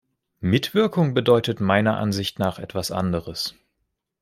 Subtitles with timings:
[0.39, 3.53] Mitwirkung bedeutet meiner Ansicht nach etwas anderes.